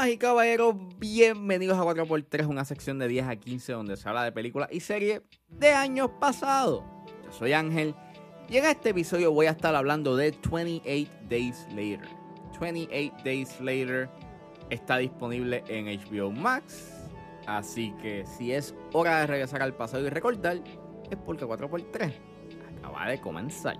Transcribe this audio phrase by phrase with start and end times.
[0.00, 4.24] Damas y caballeros, bienvenidos a 4x3, una sección de 10 a 15 donde se habla
[4.24, 5.20] de películas y series
[5.50, 6.82] de años pasados.
[7.26, 7.94] Yo soy Ángel
[8.48, 12.08] y en este episodio voy a estar hablando de 28 Days Later.
[12.58, 14.08] 28 Days Later
[14.70, 16.94] está disponible en HBO Max,
[17.46, 20.62] así que si es hora de regresar al pasado y recordar,
[21.10, 22.14] es porque 4x3
[22.78, 23.78] acaba de comenzar.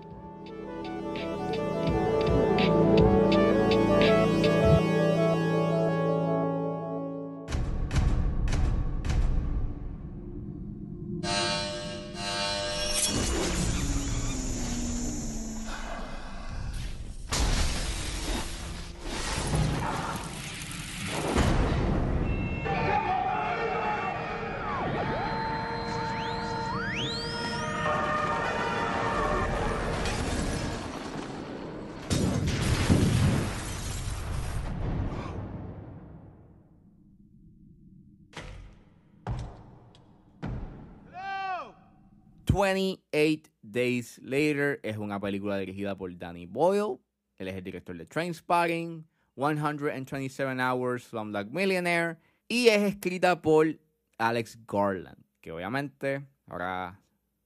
[42.52, 46.98] 28 Days Later es una película dirigida por Danny Boyle.
[47.38, 52.18] Él es el director de Trainspotting, 127 Hours, Slumdog Millionaire.
[52.48, 53.78] Y es escrita por
[54.18, 57.00] Alex Garland, que obviamente ahora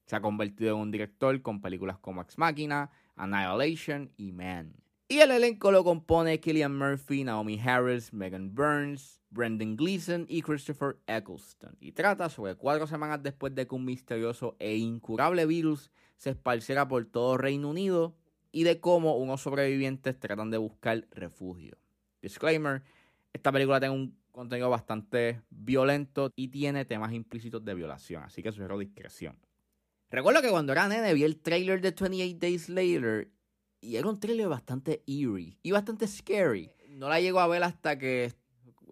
[0.06, 4.74] se ha convertido en un director con películas como Ex Machina, Annihilation y Man.
[5.14, 10.96] Y el elenco lo compone Killian Murphy, Naomi Harris, Megan Burns, Brendan Gleeson y Christopher
[11.06, 11.76] Eccleston.
[11.78, 16.88] Y trata sobre cuatro semanas después de que un misterioso e incurable virus se esparciera
[16.88, 18.16] por todo Reino Unido
[18.50, 21.78] y de cómo unos sobrevivientes tratan de buscar refugio.
[22.20, 22.82] Disclaimer,
[23.32, 28.50] esta película tiene un contenido bastante violento y tiene temas implícitos de violación, así que
[28.50, 29.38] sugiero discreción.
[30.10, 33.30] Recuerdo que cuando era nene vi el trailer de 28 Days Later
[33.84, 36.70] y era un trailer bastante eerie y bastante scary.
[36.88, 38.32] No la llego a ver hasta que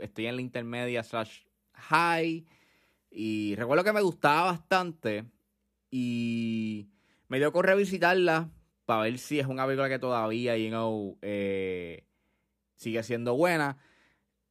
[0.00, 1.40] estoy en la intermedia slash
[1.72, 2.44] high.
[3.10, 5.24] Y recuerdo que me gustaba bastante.
[5.90, 6.88] Y
[7.28, 8.50] me dio con revisitarla
[8.84, 12.06] para ver si es una película que todavía, you know, eh,
[12.76, 13.78] sigue siendo buena.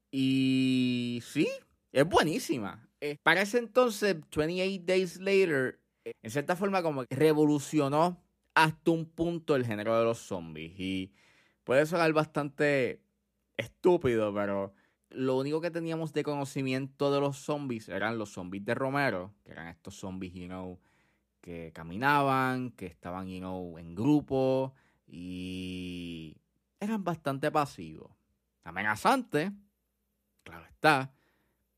[0.10, 1.48] Y sí,
[1.92, 2.90] es buenísima.
[3.00, 8.24] Eh, para ese entonces, 28 Days Later, eh, en cierta forma como revolucionó
[8.54, 10.80] hasta un punto el género de los zombies.
[10.80, 11.14] Y
[11.64, 13.02] puede sonar bastante
[13.58, 14.74] estúpido, pero
[15.10, 19.52] lo único que teníamos de conocimiento de los zombies eran los zombies de Romero, que
[19.52, 20.80] eran estos zombies, you know,
[21.42, 24.74] que caminaban, que estaban, you know, en grupo
[25.08, 26.38] y
[26.80, 28.12] eran bastante pasivos.
[28.64, 29.52] Amenazantes,
[30.44, 31.14] claro está,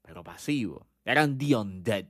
[0.02, 0.86] pero pasivos.
[1.06, 2.08] Eran the undead.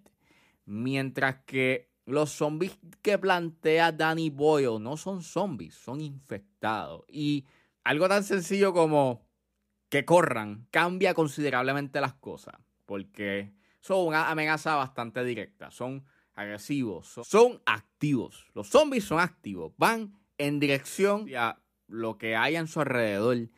[0.65, 7.05] Mientras que los zombies que plantea Danny Boyle no son zombies, son infectados.
[7.07, 7.45] Y
[7.83, 9.25] algo tan sencillo como
[9.89, 12.55] que corran cambia considerablemente las cosas.
[12.85, 15.71] Porque son una amenaza bastante directa.
[15.71, 18.47] Son agresivos, son, activos.
[18.53, 19.73] Los zombies son activos.
[19.77, 23.49] Van en dirección a lo que hay en su alrededor.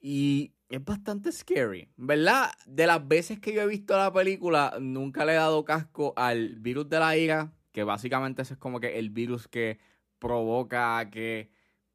[0.00, 1.88] Y es bastante scary.
[1.96, 2.50] ¿Verdad?
[2.66, 6.56] De las veces que yo he visto la película, nunca le he dado casco al
[6.56, 7.52] virus de la ira.
[7.72, 9.78] Que básicamente ese es como que el virus que
[10.18, 11.50] provoca que,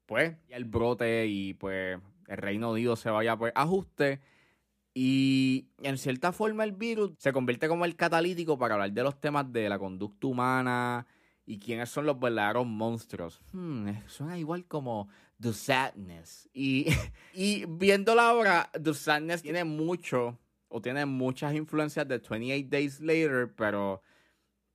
[0.06, 1.98] pues, el brote y pues
[2.28, 4.20] el Reino Unido se vaya pues ajuste.
[4.94, 9.20] Y en cierta forma el virus se convierte como el catalítico para hablar de los
[9.20, 11.06] temas de la conducta humana
[11.44, 13.42] y quiénes son los verdaderos monstruos.
[13.52, 15.08] Hmm, suena igual como
[15.40, 16.48] The Sadness.
[16.52, 16.86] Y,
[17.34, 23.00] y viendo la obra, The Sadness tiene mucho o tiene muchas influencias de 28 Days
[23.00, 24.02] Later, pero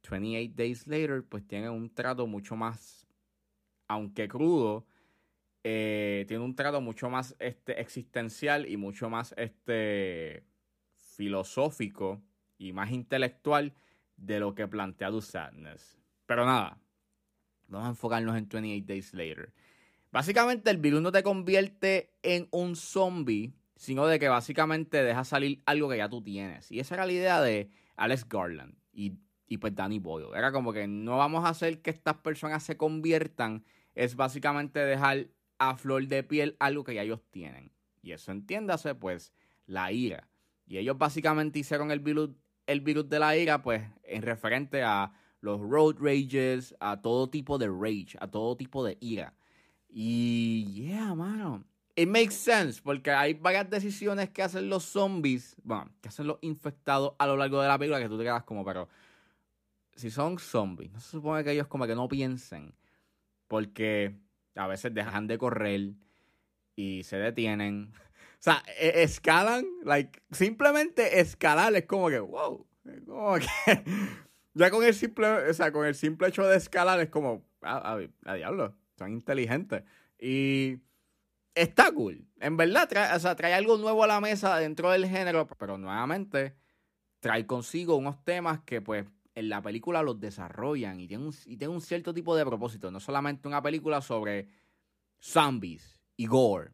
[0.09, 3.07] 28 Days Later pues tiene un trato mucho más,
[3.87, 4.85] aunque crudo,
[5.63, 10.43] eh, tiene un trato mucho más este, existencial y mucho más este,
[10.93, 12.21] filosófico
[12.57, 13.73] y más intelectual
[14.15, 15.97] de lo que plantea The Sadness.
[16.25, 16.79] Pero nada,
[17.67, 19.53] vamos a enfocarnos en 28 Days Later.
[20.11, 25.61] Básicamente el virus no te convierte en un zombie, sino de que básicamente deja salir
[25.65, 26.71] algo que ya tú tienes.
[26.71, 29.13] Y esa era la idea de Alex Garland y,
[29.49, 30.35] y pues Danny Boyle.
[30.35, 33.65] Era como que no vamos a hacer que estas personas se conviertan,
[33.95, 37.71] es básicamente dejar a flor de piel algo que ya ellos tienen.
[38.01, 39.33] Y eso entiéndase, pues,
[39.65, 40.29] la ira.
[40.67, 42.29] Y ellos básicamente hicieron el virus,
[42.67, 45.11] el virus de la ira, pues, en referente a
[45.41, 49.33] los road rages, a todo tipo de rage, a todo tipo de ira.
[49.89, 51.65] Y, yeah, mano.
[51.95, 56.37] It makes sense, porque hay varias decisiones que hacen los zombies, bueno, que hacen los
[56.41, 58.87] infectados a lo largo de la película que tú te quedas como, pero
[59.99, 62.73] si son zombies, no se supone que ellos como que no piensen,
[63.47, 64.15] porque
[64.55, 65.91] a veces dejan de correr
[66.75, 67.91] y se detienen,
[68.39, 72.65] sea, e, escalan, like, simplemente escalar es como que, wow.
[73.05, 73.47] Como que,
[74.53, 77.99] ya con el simple, o sea, con el simple hecho de escalar es como, a,
[78.25, 79.83] a, diablo, son inteligentes.
[80.17, 80.77] Y
[81.55, 82.25] está cool.
[82.39, 86.55] En verdad, o sea, trae algo nuevo a la mesa dentro del género, pero nuevamente
[87.19, 89.05] trae consigo unos temas que pues
[89.35, 91.27] en la película los desarrollan y tienen
[91.69, 92.91] un, cierto tipo de propósito.
[92.91, 94.49] No solamente una película sobre
[95.19, 96.71] zombies y gore.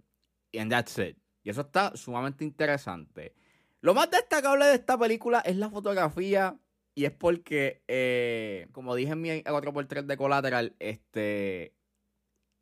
[0.57, 1.18] And that's it.
[1.44, 3.36] Y eso está sumamente interesante.
[3.81, 6.57] Lo más destacable de esta película es la fotografía.
[6.96, 11.75] Y es porque, eh, como dije en mi 4x3 de Collateral, este,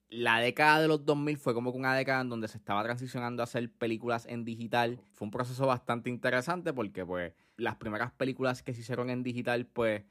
[0.09, 3.41] la década de los 2000 fue como que una década en donde se estaba transicionando
[3.41, 4.99] a hacer películas en digital.
[5.13, 9.65] Fue un proceso bastante interesante porque pues las primeras películas que se hicieron en digital
[9.65, 10.03] pues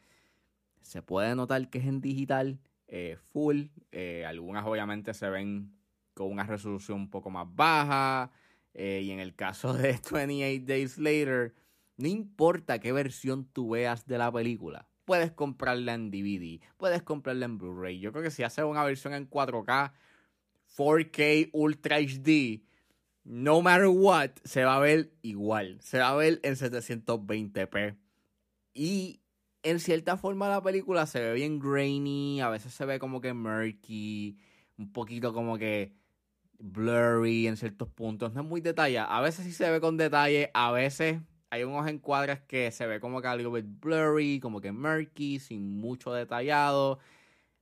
[0.80, 3.66] se puede notar que es en digital eh, full.
[3.90, 5.72] Eh, algunas obviamente se ven
[6.14, 8.30] con una resolución un poco más baja.
[8.74, 11.54] Eh, y en el caso de 28 Days Later,
[11.96, 17.46] no importa qué versión tú veas de la película puedes comprarla en DVD, puedes comprarla
[17.46, 17.98] en Blu-ray.
[18.00, 19.92] Yo creo que si haces una versión en 4K,
[20.76, 22.62] 4K Ultra HD,
[23.24, 25.78] no matter what, se va a ver igual.
[25.80, 27.96] Se va a ver en 720p.
[28.74, 29.20] Y
[29.62, 33.32] en cierta forma la película se ve bien grainy, a veces se ve como que
[33.32, 34.38] murky,
[34.76, 35.94] un poquito como que
[36.58, 38.32] blurry en ciertos puntos.
[38.32, 39.06] No es muy detallada.
[39.16, 41.20] A veces sí se ve con detalle, a veces
[41.50, 46.12] hay unos encuadres que se ve como que algo blurry, como que murky, sin mucho
[46.12, 46.98] detallado.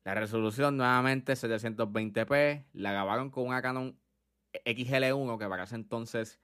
[0.04, 2.64] La resolución nuevamente 720p.
[2.72, 3.99] La grabaron con una Canon
[4.52, 6.40] XL1 que para ese entonces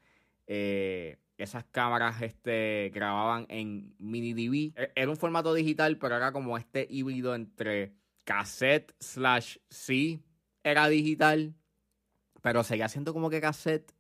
[0.46, 4.72] eh, esas cámaras este, grababan en mini DV.
[4.76, 7.92] E, era un formato digital, pero era como este híbrido entre
[8.24, 10.20] cassette slash C.
[10.62, 11.54] Era digital,
[12.42, 13.92] pero seguía siendo como que cassette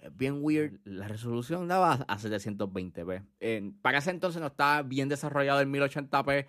[0.00, 0.80] es bien weird.
[0.84, 3.74] La resolución daba a 720p.
[3.82, 6.46] para ese entonces no estaba bien desarrollado el 1080p.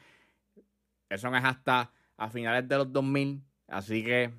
[1.09, 3.43] Eso no es hasta a finales de los 2000.
[3.67, 4.31] Así que,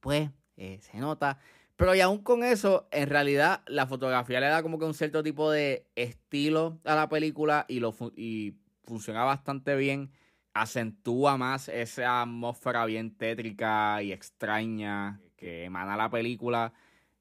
[0.00, 1.38] pues, eh, se nota.
[1.76, 5.22] Pero y aún con eso, en realidad la fotografía le da como que un cierto
[5.22, 10.10] tipo de estilo a la película y, lo y funciona bastante bien.
[10.54, 16.72] Acentúa más esa atmósfera bien tétrica y extraña que emana la película.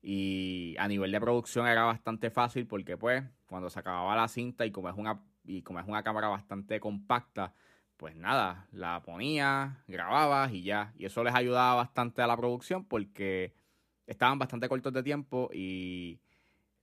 [0.02, 4.66] Y a nivel de producción era bastante fácil porque pues cuando se acababa la cinta
[4.66, 7.54] y como es una, y como es una cámara bastante compacta,
[7.98, 10.94] pues nada, la ponía, grababas y ya.
[10.98, 13.54] Y eso les ayudaba bastante a la producción porque
[14.06, 16.20] estaban bastante cortos de tiempo y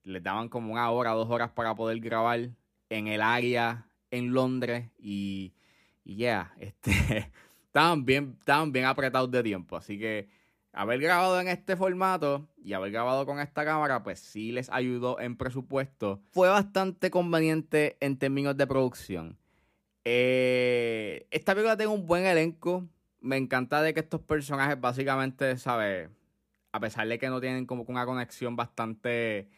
[0.03, 2.51] les daban como una hora, dos horas para poder grabar
[2.91, 5.55] en el área en Londres y,
[6.05, 7.33] y ya, este,
[7.67, 9.77] estaban, bien, estaban bien apretados de tiempo.
[9.77, 10.29] Así que
[10.73, 15.21] haber grabado en este formato y haber grabado con esta cámara, pues sí les ayudó
[15.21, 16.21] en presupuesto.
[16.33, 19.39] Fue bastante conveniente en términos de producción.
[20.05, 22.89] Eh, esta película tiene un buen elenco.
[23.21, 26.11] Me encanta de que estos personajes básicamente, ¿sabes?
[26.73, 29.49] A pesar de que no tienen como una conexión bastante...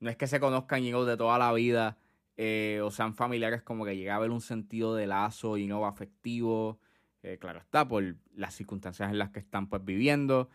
[0.00, 1.96] No es que se conozcan y de toda la vida
[2.36, 5.86] eh, o sean familiares, como que llega a haber un sentido de lazo y no
[5.86, 6.78] afectivo.
[7.22, 10.50] Eh, claro está, por las circunstancias en las que están pues viviendo.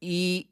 [0.00, 0.51] Y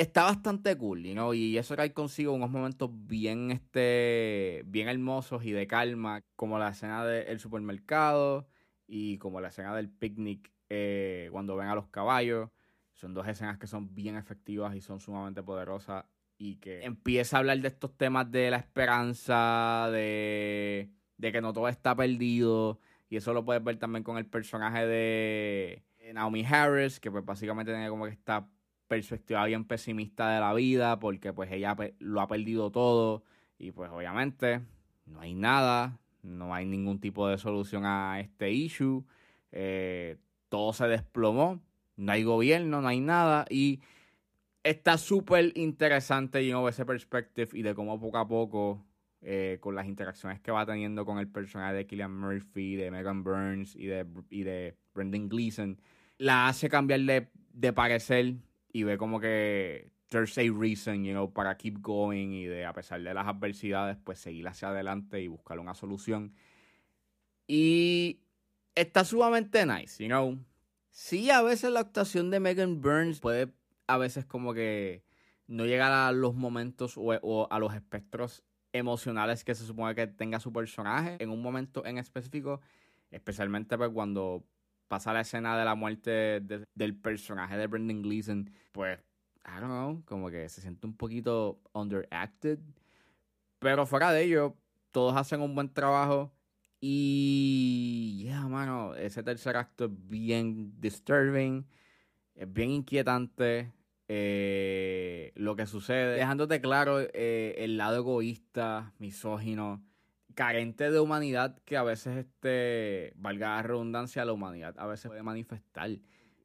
[0.00, 1.34] está bastante cool, ¿no?
[1.34, 6.70] Y eso trae consigo unos momentos bien, este, bien hermosos y de calma, como la
[6.70, 8.48] escena del supermercado
[8.86, 12.50] y como la escena del picnic eh, cuando ven a los caballos.
[12.94, 16.04] Son dos escenas que son bien efectivas y son sumamente poderosas
[16.36, 21.52] y que empieza a hablar de estos temas de la esperanza, de, de que no
[21.52, 22.78] todo está perdido,
[23.10, 25.82] y eso lo puedes ver también con el personaje de
[26.14, 28.48] Naomi Harris, que pues básicamente tiene como que esta
[28.88, 33.22] perspectiva bien pesimista de la vida, porque pues ella lo ha perdido todo.
[33.58, 34.62] Y pues obviamente
[35.06, 39.04] no hay nada, no hay ningún tipo de solución a este issue.
[39.52, 40.16] Eh,
[40.48, 41.60] todo se desplomó,
[41.96, 43.44] no hay gobierno, no hay nada.
[43.50, 43.80] Y
[44.62, 48.84] está súper interesante, know, ese perspective y de cómo poco a poco
[49.20, 53.24] eh, con las interacciones que va teniendo con el personaje de Killian Murphy, de Megan
[53.24, 55.80] Burns y de, y de Brendan Gleeson,
[56.18, 58.36] la hace cambiar de, de parecer
[58.78, 62.72] y ve como que there's a reason, you know, para keep going y de a
[62.72, 66.32] pesar de las adversidades, pues seguir hacia adelante y buscar una solución.
[67.46, 68.20] Y
[68.74, 70.38] está sumamente nice, you know.
[70.90, 73.52] Sí, a veces la actuación de Megan Burns puede
[73.88, 75.02] a veces como que
[75.46, 80.38] no llegar a los momentos o a los espectros emocionales que se supone que tenga
[80.40, 82.60] su personaje en un momento en específico,
[83.10, 84.44] especialmente pues cuando
[84.88, 86.40] pasa la escena de la muerte
[86.74, 88.98] del personaje de Brendan Gleeson, pues
[89.44, 92.58] I don't know, como que se siente un poquito underacted.
[93.58, 94.56] Pero fuera de ello,
[94.90, 96.32] todos hacen un buen trabajo.
[96.80, 101.66] Y, yeah, mano, ese tercer acto es bien disturbing,
[102.34, 103.72] es bien inquietante.
[104.10, 109.82] Eh, lo que sucede, dejándote claro eh, el lado egoísta, misógino,
[110.38, 115.24] carente de humanidad que a veces, este, valga la redundancia, la humanidad a veces puede
[115.24, 115.90] manifestar.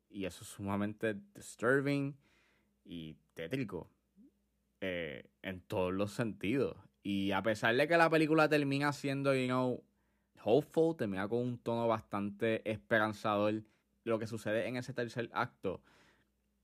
[0.09, 2.17] Y eso es sumamente disturbing
[2.83, 3.91] y tétrico
[4.81, 6.75] eh, en todos los sentidos.
[7.03, 9.83] Y a pesar de que la película termina siendo, you know,
[10.43, 13.61] hopeful, termina con un tono bastante esperanzador,
[14.05, 15.83] lo que sucede en ese tercer acto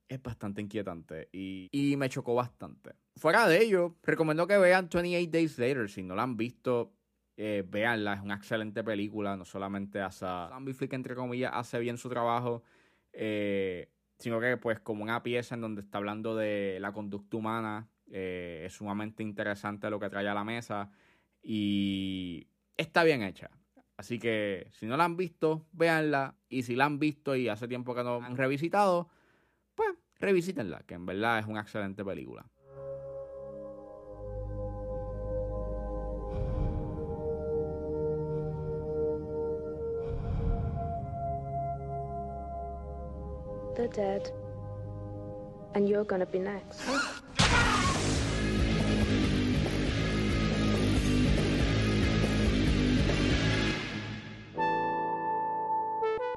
[0.08, 2.96] es bastante inquietante y, y, me chocó bastante.
[3.18, 5.88] Fuera de ello, recomiendo que vean 28 Days Later.
[5.88, 6.96] Si no la han visto,
[7.42, 8.16] eh, véanla.
[8.16, 9.38] Es una excelente película.
[9.38, 12.64] No solamente hace Zombie Flick, entre comillas, hace bien su trabajo,
[13.14, 17.88] eh, sino que, pues, como una pieza en donde está hablando de la conducta humana.
[18.12, 20.92] Eh, es sumamente interesante lo que trae a la mesa
[21.42, 23.50] y está bien hecha.
[23.96, 26.36] Así que si no la han visto, véanla.
[26.50, 29.10] Y si la han visto y hace tiempo que no han revisitado,
[29.76, 32.50] pues revisítenla, que en verdad es una excelente película.
[43.80, 44.34] They're dead.
[45.74, 46.82] And you're gonna be next.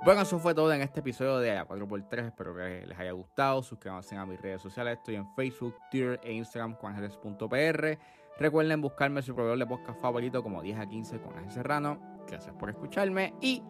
[0.04, 2.26] Bueno, eso fue todo en este episodio de A4x3.
[2.26, 3.60] Espero que les haya gustado.
[3.64, 4.98] Suscríbanse a mis redes sociales.
[4.98, 7.98] Estoy en Facebook, Twitter e Instagram con Ángeles.pr.
[8.38, 11.98] Recuerden buscarme su proveedor de podcast favorito como 10 a 15 con Ángel Serrano.
[12.28, 13.64] Gracias por escucharme y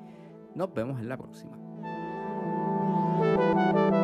[0.54, 1.61] nos vemos en la próxima.
[3.36, 4.01] Música